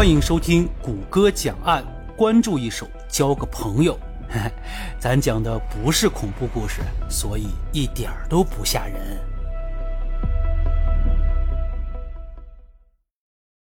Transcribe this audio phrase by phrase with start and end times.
[0.00, 1.84] 欢迎收听谷歌讲案，
[2.16, 3.94] 关注一手交个朋友。
[4.98, 6.80] 咱讲的不是恐怖故事，
[7.10, 9.18] 所以一点儿都不吓人。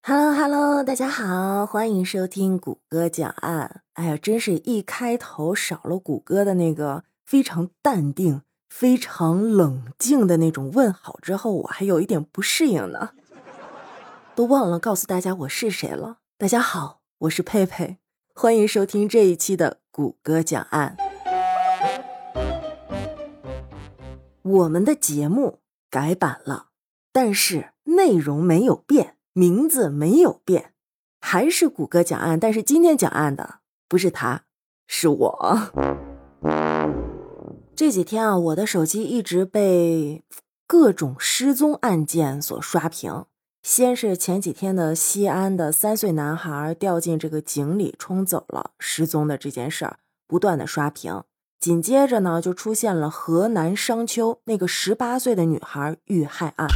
[0.02, 3.84] Hello Hello，大家好，欢迎收听谷歌讲案。
[3.94, 13.12] 哎呀，真是一开头少了谷歌的那个非常淡定、非常冷静的那种问好之后，我还有一点不适应呢。
[14.35, 16.17] 都忘了告诉大家我是谁了。
[16.38, 17.99] 大家好，我是佩佩，
[18.34, 20.98] 欢迎收听这一期的谷歌讲案。
[24.41, 26.67] 我们的节目改版了，
[27.13, 30.73] 但是内容没有变，名字没有变，
[31.22, 32.38] 还是谷歌讲案。
[32.38, 34.44] 但是今天讲案的不是他，
[34.86, 35.72] 是我。
[37.73, 40.25] 这几天啊，我的手机一直被
[40.67, 43.23] 各种失踪案件所刷屏。
[43.66, 51.23] 先是前几天的西安的三岁男孩掉进这个井里冲走了，失踪的这件事儿不断的刷屏。
[51.59, 56.67] 紧接着呢，就出现了河南商丘那个十八岁的女孩遇害案。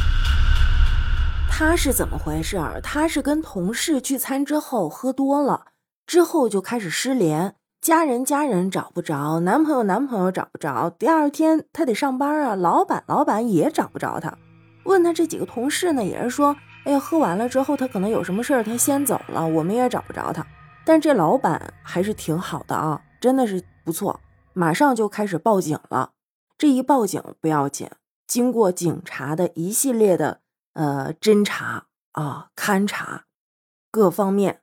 [1.48, 2.58] 她是怎么回事？
[2.82, 5.66] 她是跟同事聚餐之后喝多了，
[6.08, 10.90] 之后就开始失联，家人家人找不着，男朋友男朋友找不着。
[10.90, 14.36] 第二天她得上班啊，老板老板也找不着她。
[14.84, 16.56] 问他这几个同事呢，也是说。
[16.82, 20.44] 哎呀，喝完了之后，他可能有什么事儿，他先走了，我们也找不着他。
[20.82, 24.18] 但这老板还是挺好的啊，真的是不错，
[24.54, 26.12] 马上就开始报警了。
[26.56, 27.90] 这一报警不要紧，
[28.26, 30.40] 经过警察的一系列的
[30.72, 33.26] 呃侦查啊、勘查，
[33.90, 34.62] 各方面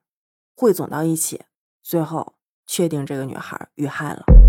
[0.55, 1.43] 汇总到一起，
[1.83, 2.33] 最后
[2.65, 4.46] 确定这个女孩遇害了。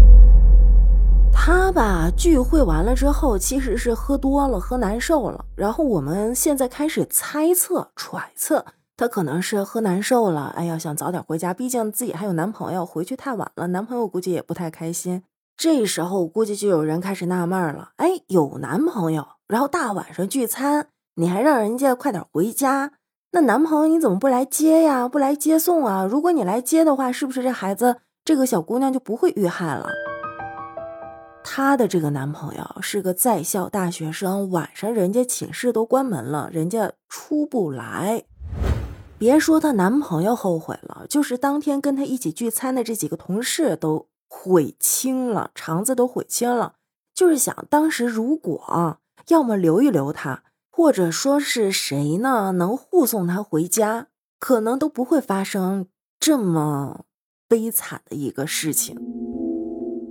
[1.48, 5.46] 他吧，聚会完了之后，其实是喝多了，喝难受了。
[5.56, 8.66] 然后我们现在开始猜测、揣测，
[8.98, 10.52] 他可能是喝难受了。
[10.54, 15.22] 哎呀，想早点回家，毕竟自己还有男朋友，回去太晚了，男朋友估计也不太开心。
[15.56, 22.92] 这时候估计就有人开始纳闷了：哎，有男朋友，然后大晚上聚餐，你还让人家快点回家，
[23.32, 25.08] 那男朋友你怎么不来接呀？
[25.08, 26.04] 不来接送啊？
[26.04, 29.88] 如果你来接的话，是不是这孩子，这个小姑娘就不会遇害了？
[31.42, 38.24] 她的这个男朋友是个在校大学生，晚上人家寝室都关门了，人家出不来。
[39.18, 46.74] 别说她男朋友后悔了，就是当天跟她一起聚餐的这几个同事都悔青了，肠子都悔青了。
[47.14, 54.06] 就是想当时如果要么留一留她，或者说是谁呢能护送她回家，
[54.38, 55.86] 可能都不会发生
[56.20, 57.04] 这么
[57.48, 58.96] 悲惨的一个事情。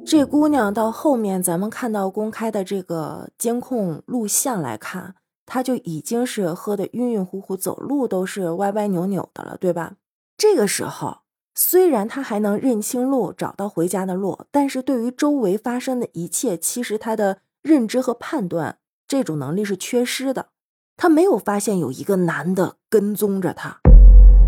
[0.10, 9.96] 这姑娘到后面，咱们看到公开的这个监控录像来看，她就已经是喝得晕晕乎乎，走路都是歪歪扭扭的了，对吧？
[10.38, 11.18] 这个时候，
[11.54, 20.48] 虽然她还能认清路，找到回家的路，但是对于周围发生的一切，其实她的认知和判断这种能力是缺失的。
[20.96, 23.78] 她没有发现有一个男的跟踪着她，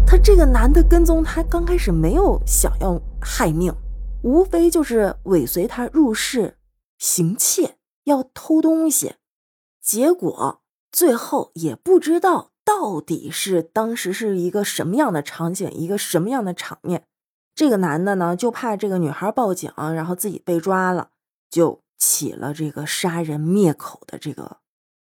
[0.07, 3.73] 她这个男的跟踪她，刚开始没有想要害命。
[4.21, 6.57] 无非就是尾随他入室
[6.97, 9.15] 行窃，要偷东西，
[9.81, 17.05] 结果最后也不知道到底是当时是一个什么样的场景，一个什么样的场面。
[17.55, 21.11] 这个男的呢，就怕这个女孩报警，然后自己被抓了，
[21.49, 24.57] 就起了这个杀人灭口的这个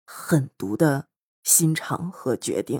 [0.04, 1.06] 狠毒的
[1.42, 2.78] 心肠和决定。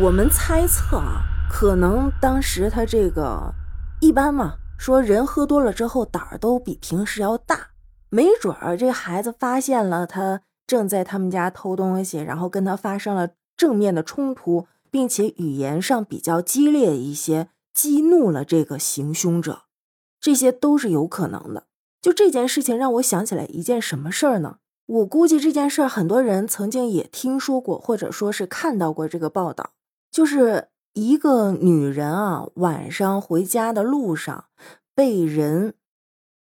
[0.00, 3.54] 我们猜测啊，可能当时他这个
[4.00, 4.56] 一般嘛。
[4.76, 7.68] 说人喝多了之后胆儿都比平时要大，
[8.10, 19.62] 没准儿这孩子发现了他正在他们家偷东西，然后跟他发生了正面的冲突，并且语言上比较激烈一些，激怒了这个行凶者，
[20.20, 21.64] 这些都是有可能的。
[22.02, 24.58] 就这件事情让我想起来一件什么事儿呢？
[24.86, 29.70] 我估计这件事儿很多人曾经也听说过，或者说是看到过这个报道，
[30.10, 30.68] 就是。
[30.94, 34.44] 一个女人啊，晚上回家的路上
[34.94, 35.74] 被人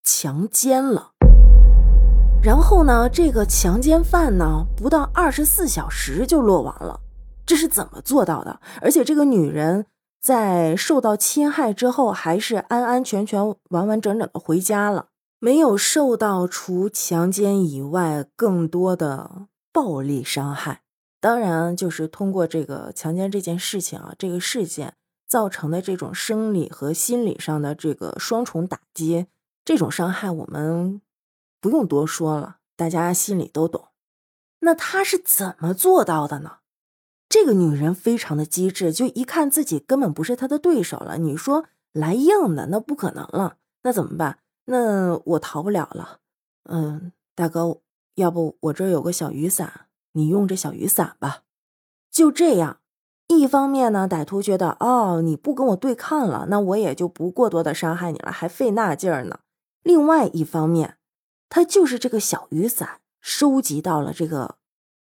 [0.03, 1.13] 强奸了，
[2.44, 7.00] 然后呢，这个强奸犯呢，不到二十四小时就落网了。
[7.44, 8.59] 这是怎么做到的？
[8.81, 9.88] 而且这个女人
[10.21, 15.07] 在受到侵害之后，还是安安全全、完完整整的回家了，
[15.39, 20.81] 没有受到除强奸以外更多的暴力伤害。
[21.25, 24.94] 当然，就是通过这个强奸这件事情啊，这个事件
[25.25, 29.25] 造成的这种生理和心理上的这个双重打击，
[29.63, 31.01] 这种伤害我们
[31.60, 33.88] 不用多说了，大家心里都懂。
[34.60, 36.57] 那他是怎么做到的呢？
[37.27, 41.18] 这个女人非常的机智，就一看自己根本不是他的对手了。
[41.18, 44.38] 你说来硬的那不可能了，那怎么办？
[44.66, 46.19] 那我逃不了了。
[46.66, 47.81] 嗯，大哥，
[48.13, 51.44] 要不我这儿有个小雨伞，你用这小雨伞吧。
[52.12, 52.79] 就这样，
[53.27, 59.39] 一方面呢，歹徒觉得哦，你不跟我对抗了，那我也就不过多的伤害你了，还费那劲儿呢。
[59.83, 60.97] 另外一方面，
[61.50, 64.56] 他就是这个小雨伞收集到了这个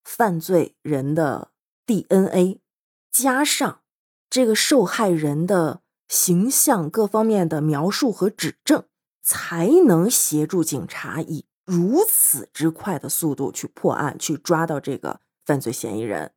[0.04, 1.50] 犯罪人的
[1.86, 2.60] DNA，
[3.12, 3.81] 加上
[4.30, 8.86] 这个受害人的形象各方面的描述和指证，
[9.22, 16.32] 才能协助警察以如此之快的速度去破案，去抓到这个犯罪嫌疑人。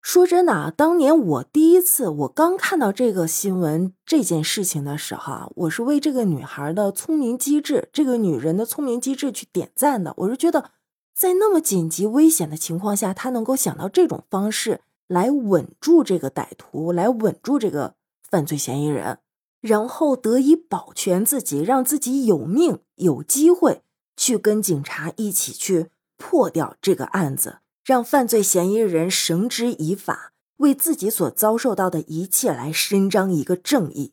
[0.00, 10.14] 说真的啊，当年我第一次我刚看到这个新闻这件事情的时候啊，我是为这个女孩的聪明机智，这个女人的聪明机智去点赞的。
[10.18, 10.70] 我是觉得，
[11.12, 19.18] 在那么紧急危险的情况下，她能够想到这种方式来稳住这个歹徒，来稳住这个犯罪嫌疑人，
[19.60, 23.82] 然后得以保全自己，让自己有命有机会
[24.18, 25.86] 去跟警察一起去
[26.18, 27.60] 破掉这个案子。
[27.82, 34.12] 让犯罪嫌疑人绳之以法，为自己所遭受到的一切来伸张一个正义，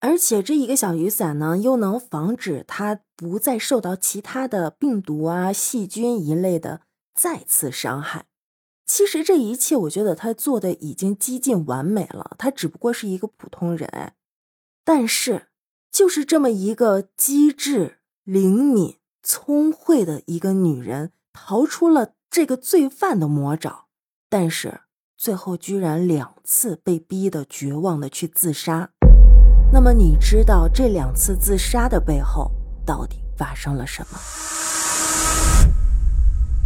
[0.00, 6.80] 而且这一个小雨伞呢，又能防止他不再受到其他的病毒啊、细菌一类的
[7.14, 8.24] 再次伤害。
[8.86, 12.34] 其实这一切，我觉得他做的已经几近完美了。
[12.38, 14.14] 他只不过是一个普通人，
[14.82, 15.48] 但是
[15.92, 22.12] 就是这么一个机智、灵敏、聪慧的一个女人，逃出了。
[22.30, 23.84] 这个罪犯的魔爪，
[24.28, 24.80] 但是
[25.16, 28.90] 最后居然两次被逼得绝望的去自杀。
[29.72, 32.50] 那么你知道这两次自杀的背后
[32.84, 34.18] 到底发生了什么？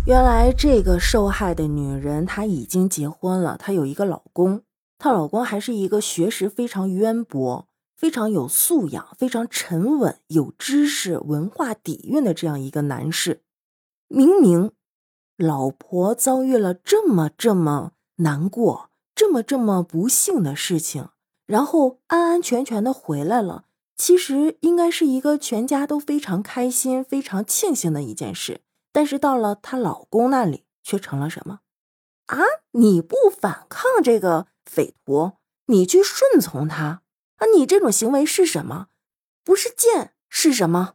[0.07, 4.63] 原来这个受害的女人她已经结婚了，她有一个老公，
[4.99, 7.68] 她老公还是一个学识非常渊博、
[7.99, 13.43] 非常有素养、非常沉稳、有知识、文化底蕴的这样一个男士。
[14.07, 14.73] 明明。
[15.37, 21.11] 老婆遭遇了这么这么难过、这么这么不幸的事情，
[21.47, 23.67] 然后安安全全的回来了，
[23.97, 28.63] 其实应该是一个全家都非常开心、非常庆幸的一件事。
[28.93, 31.61] 但是到了她老公那里，却成了什么？
[32.27, 32.39] 啊！
[32.73, 35.35] 你不反抗这个匪徒，
[35.67, 37.03] 你去顺从他
[37.39, 37.47] 啊！
[37.57, 38.87] 你这种行为是什么？
[39.43, 40.93] 不是贱是什么？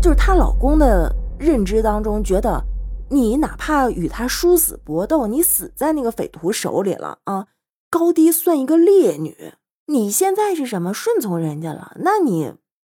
[0.00, 2.64] 就是她老公的认知当中觉得。
[3.10, 7.48] 你哪怕与他殊死搏斗，你死在那个匪徒手里了啊！
[7.90, 9.52] 高低算一个烈女，
[9.84, 11.94] 你现在是什么顺从人家了？
[12.00, 12.54] 那你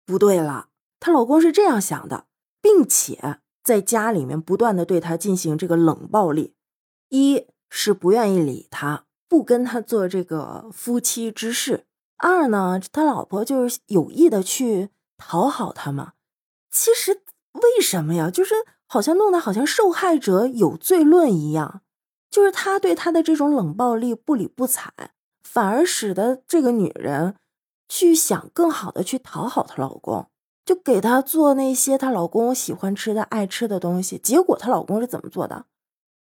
[0.07, 0.69] 不对了。
[1.01, 2.27] 她老公是这样想的，
[2.63, 6.55] 并且在家里面不断的对她进行这个冷暴力，
[7.09, 11.87] 一是不愿意理她，不跟她做这个夫妻之事；
[12.19, 16.13] 二呢，他老婆就是有意的去讨好他嘛。
[16.71, 17.23] 其实
[17.53, 18.31] 为什么呀？
[18.31, 18.55] 就是。
[18.87, 21.81] 好像弄得好像受害者有罪论一样，
[22.31, 24.93] 就是他对他的这种冷暴力不理不睬，
[25.43, 27.35] 反而使得这个女人
[27.89, 30.29] 去想更好的去讨好她老公，
[30.65, 34.17] 就给她做那些她老公喜欢吃的、爱吃的东西。
[34.17, 35.65] 结果她老公是怎么做的？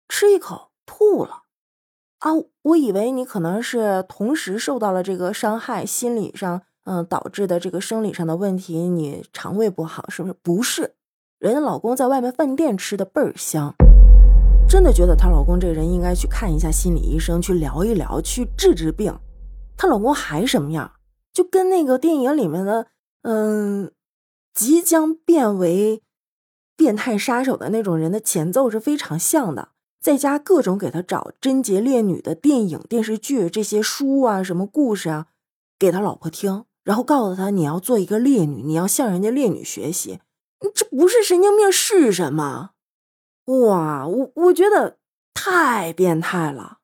[0.07, 1.42] 吃一口吐了
[2.23, 2.31] 啊！
[2.61, 10.35] 我以为你可能是同时受到了这个伤害，心理上嗯导致的这个生理上的问题，你肠胃不好是不是？
[10.41, 10.95] 不是。
[11.37, 13.75] 人家老公在外面饭店吃的倍儿香，
[14.69, 19.13] 真的觉得她老公这人应该去看一下心理医生，去聊一聊，去治治病。
[19.75, 20.93] 她老公还什么样？
[21.33, 22.87] 就跟那个电影里面的，
[23.23, 23.91] 嗯，
[24.53, 26.01] 即将变为
[26.77, 29.72] 变态杀手的那种人的前奏是非常像的。
[30.03, 35.27] 在家各种给他找贞洁烈女的电影、电视剧这些书啊，什么故事啊，
[35.79, 40.19] 给他老婆听，然后告诉他你要做一个烈女，你要向人家烈女学习。
[40.75, 42.71] 这不是神经病是什么？
[43.45, 44.97] 哇，我我觉得
[45.33, 46.79] 太变态了。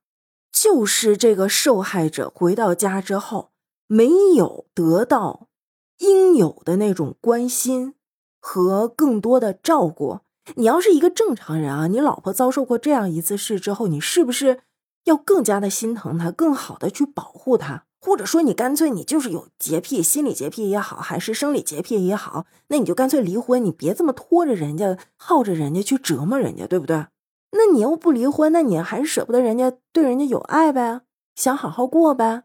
[0.49, 3.51] 就是这个受害者回到家之后，
[3.87, 5.49] 没有得到
[5.97, 7.95] 应有的那种关心
[8.39, 10.19] 和更多的照顾。
[10.55, 14.61] 你要是一个正常人啊，你老婆遭受过这样一次事之后，你是不是
[15.05, 17.83] 要更加的心疼她，更好的去保护她？
[18.01, 27.07] 或者说你干脆你就是有洁癖，心理洁癖也好，还是生理洁癖也好，那你就干脆离婚，你别这么拖着人家，耗着人家去折磨人家，对不对？
[27.51, 31.01] 那你又不离婚，那你还是舍不得人家对人家有爱呗，
[31.35, 32.43] 想好好过呗？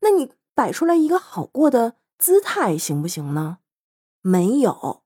[0.00, 3.58] 那你摆出来一个好过的姿态行不行呢？
[4.20, 5.02] 没有，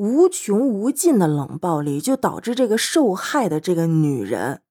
[0.00, 4.62] 无穷无尽的冷暴力就导致这个受害的这个女人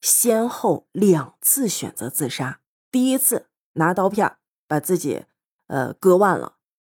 [0.00, 2.58] 先后两次选择自杀。
[2.90, 5.26] 第一次拿刀片把自己
[5.68, 6.54] 呃割腕了，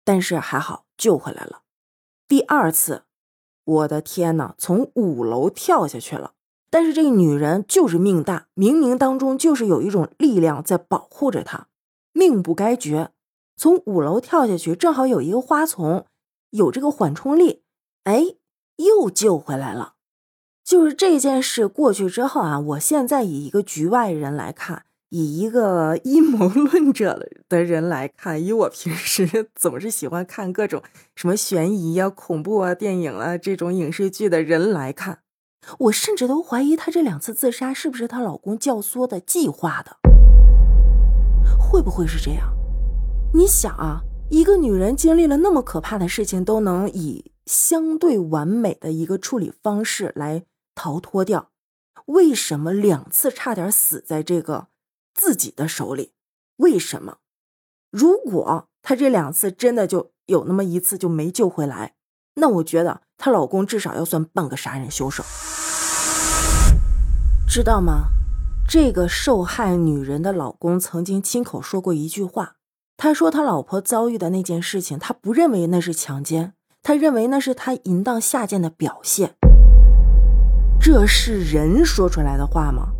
[0.05, 1.63] 但是还好救回来了。
[2.29, 3.03] 第二次，
[3.65, 6.35] 我的天呐，从五楼跳下去了。
[6.71, 11.67] 但是这个女人就是命大，冥冥当中就是有一种力量在保护着她，
[12.13, 13.11] 命不该绝。
[13.57, 16.07] 从五楼跳下去，正好有一个花丛，
[16.51, 17.64] 有这个缓冲力，
[18.05, 18.23] 哎，
[18.77, 19.95] 又救回来了。
[20.63, 30.83] 就是这件事过去之后啊，我现在以一个局外人来看，以一个阴谋论者的人来看，以我平时 总是喜欢看各种
[31.17, 35.21] 什么悬疑啊、恐怖啊电影啊这种影视剧的人来看。
[35.79, 39.97] 我甚至都怀疑她这两次自杀是不是她老公教唆的、计划的？
[41.59, 42.55] 会不会是这样？
[43.33, 51.51] 你想啊，一个女人经历了那么可怕的事情，都能以相对完美的一个处理方式来逃脱掉，
[52.07, 54.69] 为什么两次差点死在这个
[55.15, 56.13] 自己的手里？
[56.57, 57.19] 为什么？
[57.91, 61.95] 如果她这两次真的就有那么一次就没救回来，
[62.35, 65.23] 那我觉得她老公至少要算半个杀人凶手。
[67.47, 68.09] 知道吗？
[68.67, 72.57] 这个受害女人的老公曾经亲口说过一句话，
[72.97, 76.55] 他说他老婆遭遇的那件事情，他不认为那是强奸，
[76.87, 79.37] 他认为那是他淫荡下贱的表现。
[80.79, 82.93] 这是人说出来的话吗？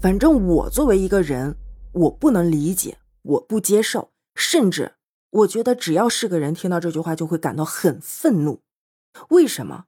[0.00, 1.54] 反正我作为一个人，
[1.92, 4.94] 我不能理解，我不接受，甚至
[5.28, 8.62] 我觉得只要是个人听到这句话就会感到很愤怒。
[9.28, 9.84] 为什么？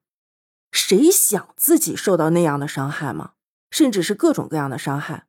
[0.71, 3.31] 谁想自己受到那样的伤害吗？
[3.71, 5.25] 甚至是各种各样的伤害，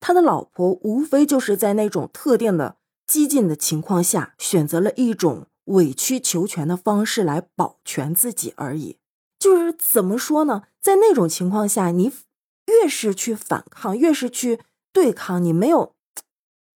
[0.00, 8.98] 他的老婆无非就是在那种特定的激进的情况下，选择了一种委曲求全的方式来保全自己而已。
[9.38, 10.62] 就是怎么说呢？
[10.80, 12.12] 在那种情况下，你
[12.66, 14.60] 越是去反抗，越是去
[14.92, 15.94] 对抗，你没有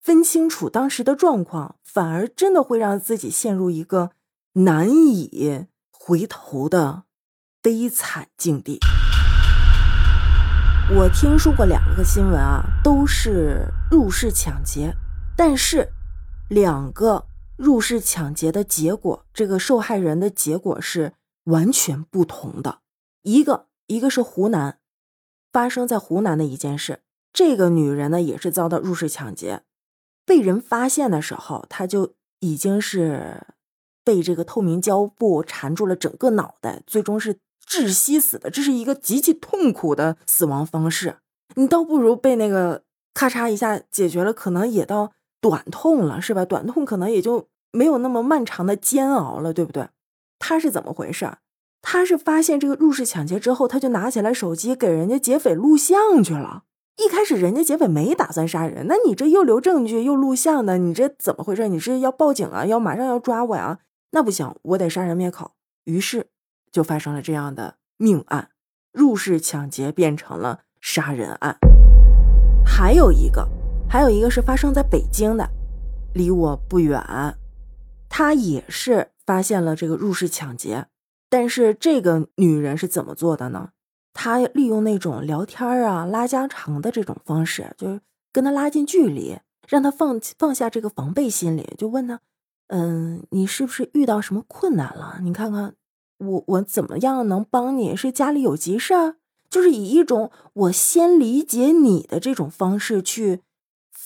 [0.02, 4.10] 分清楚当时的状况，反而真的会让自己陷入一个
[4.54, 7.04] 难以回头的
[7.62, 8.80] 悲惨境地。
[10.96, 14.94] 我听说过两个新闻啊，都是入室抢劫，
[15.36, 15.92] 但是
[16.48, 17.27] 两个
[17.58, 21.12] 入室抢劫的结果，这个受害人的结果是
[21.44, 22.78] 完全不同的。
[23.22, 24.78] 一个一个是湖南，
[25.52, 29.64] 发生在湖南的一件事，这个女人呢也是遭到入室抢劫，
[30.24, 33.48] 被人发现的时候，她就已经是
[34.02, 37.40] 被这个透明胶布缠住了整个脑袋，最终是。
[37.68, 41.18] 窒息死的，这是一个极其痛苦的死亡方式。
[41.56, 46.44] 你倒不如被那个咔嚓一下解决了，可能也到短痛了，是吧？
[46.44, 49.88] 短痛可能也就没有那么漫长的煎熬了，对不对？
[50.38, 51.38] 他是怎么回事？
[51.82, 56.64] 他是发现这个入室抢劫之后，他就拿起来手机给人家劫匪录像去了。
[56.96, 61.68] 一开始人家劫匪没打算杀人，那你这又留证据又录像的，你这怎么回事？
[61.68, 62.66] 你是要报警啊？
[62.66, 63.78] 要马上要抓我呀？
[64.10, 65.52] 那不行，我得杀人灭口。
[65.84, 66.28] 于是。
[66.70, 68.50] 就发生了这样的命案，
[68.92, 71.56] 入室抢劫变成了杀人案。
[72.62, 73.48] 还有一个，
[73.90, 75.48] 还有一个是发生在北京的，
[76.12, 77.02] 离我不远。
[78.08, 80.86] 他也是发现了这个入室抢劫，
[81.30, 83.70] 但是这个女人是怎么做的呢？
[84.12, 88.00] 她利用那种聊天啊、拉家常的这种方式，就是
[88.32, 92.20] 跟他拉近距离，让他放放下这个防备心理，就问他
[92.68, 95.20] ：“嗯，你是不是遇到什么困难了？
[95.22, 95.74] 你看看。”
[96.18, 97.94] 我我怎么样能帮你？
[97.94, 99.14] 是家里有急事儿？
[99.48, 103.42] 就是以一种我先理解你的这种方式去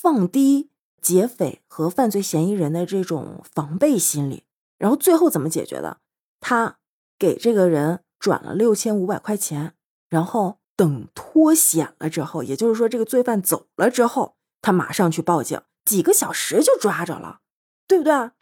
[0.03, 0.69] 放低
[1.01, 4.43] 劫匪和犯罪嫌疑人的这种防备心理，
[4.77, 5.99] 然后最后怎么解决的？
[6.41, 6.79] 他
[7.17, 9.75] 给这个人转了六千五百块钱，
[10.09, 17.39] 然后等脱险了之后，也就是说这个罪犯走了之后，他马上去报警，几个小时就抓着了，
[17.87, 18.33] 对不对啊？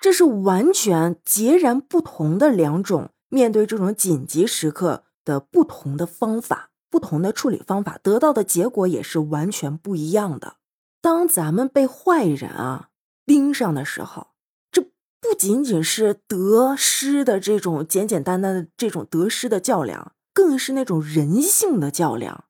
[0.00, 10.54] 这是完全截然不同的两种面对这种紧急时刻的不同的方法，不同的处理方法，得到的结果也是完全不一样的。
[11.02, 12.88] 当咱们被坏人啊
[13.26, 14.28] 盯上的时候，
[14.72, 14.80] 这
[15.20, 22.44] 不仅仅是得失的这种简简单单的这种得失的较量，更是那种人性的较量，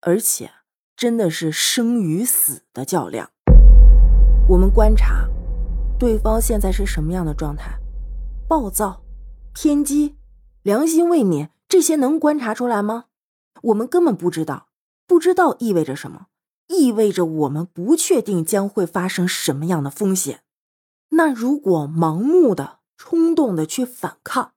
[0.00, 0.52] 而且
[0.96, 3.28] 真的是生与死的较量。
[4.48, 5.28] 我们观察。
[5.98, 7.78] 对方现在是什么样的状态？
[8.48, 9.02] 暴躁、
[9.52, 10.16] 偏激、
[10.62, 13.04] 良心未泯，这些能观察出来吗？
[13.62, 14.68] 我们根本不知道。
[15.06, 16.26] 不知道意味着什么？
[16.68, 20.42] 意味着我们不确定将会发生什么样的风险。
[21.10, 24.54] 那如果盲目的、冲动的去反抗，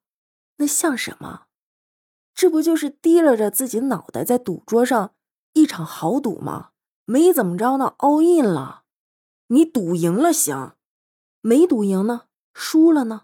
[0.58, 1.48] 那像什么？
[2.34, 5.14] 这不就是提拉着自己脑袋在赌桌上
[5.54, 6.70] 一场豪赌吗，
[7.06, 8.84] 没怎么着呢，all in 了。
[9.48, 10.74] 你赌赢了行，
[11.42, 13.24] 没赌赢呢，输了呢，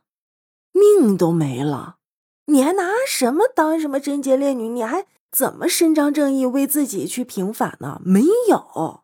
[0.71, 1.97] 命都没了。
[2.45, 4.67] 你还拿什么当什么贞洁烈女？
[4.67, 8.01] 你还怎么伸张正义，为自己去平反呢？
[8.03, 9.03] 没有，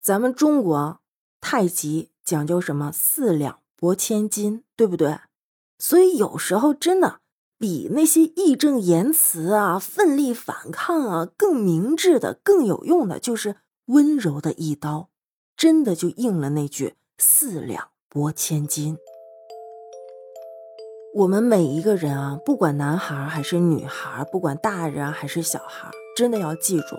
[0.00, 1.00] 咱们中国
[1.40, 2.92] 太极讲究什么？
[2.92, 5.18] 四两拨千斤，对不对？
[5.78, 7.20] 所以有时候真的
[7.58, 13.56] 比那些义正言辞啊、奋力反抗啊更明智的、更有用的，就是
[13.86, 15.10] 温柔的一刀，
[15.56, 18.96] 真的就应了那句“四两拨千斤”。
[21.16, 26.96] 我们每一个人啊，不管男孩还是女孩，不管大人还是小孩，真的要记住，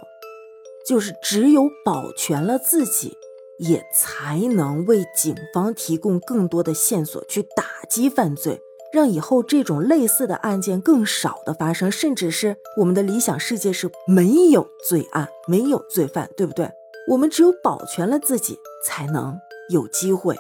[0.88, 3.16] 就是只有保全了自己，
[3.60, 8.60] 也才能为警方提供更多的线索去打击犯罪，
[8.92, 16.72] 让以后这种类似的案件更少的发生，甚至是我们的理想世界是没有罪案、没有罪犯，对不对？
[17.12, 19.38] 我们只有保全了自己，才能
[19.70, 20.36] 有机会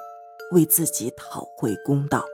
[0.51, 2.25] 为自己讨回公道。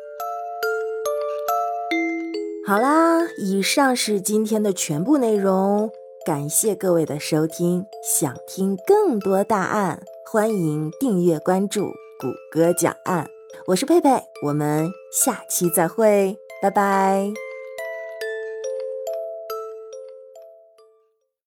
[2.66, 5.92] 好啦，以上是今天的全部内容，
[6.26, 7.86] 感谢各位的收听。
[8.02, 10.02] 想听更多大案，
[10.32, 13.28] 欢迎订阅关注谷歌讲案。
[13.68, 17.34] 我是佩佩，我们下期再会，拜拜。